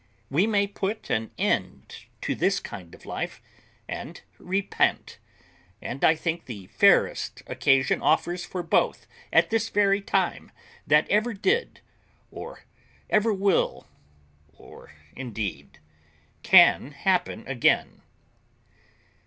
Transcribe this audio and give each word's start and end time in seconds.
We 0.31 0.47
may 0.47 0.65
put 0.65 1.11
an 1.11 1.29
end 1.37 2.05
to 2.21 2.33
this 2.33 2.59
kind 2.59 2.95
of 2.95 3.05
life, 3.05 3.39
and 3.87 4.19
repent; 4.39 5.19
and 5.79 6.03
I 6.03 6.15
think 6.15 6.45
the 6.45 6.65
fairest 6.65 7.43
occasion 7.45 8.01
offers 8.01 8.43
for 8.43 8.63
both, 8.63 9.05
at 9.31 9.51
this 9.51 9.69
very 9.69 10.01
time, 10.01 10.51
that 10.87 11.07
ever 11.11 11.35
did, 11.35 11.81
or 12.31 12.63
ever 13.11 13.31
will, 13.31 13.85
or, 14.53 14.91
indeed, 15.15 15.77
can 16.41 16.93
happen 16.93 17.45
again." 17.45 18.01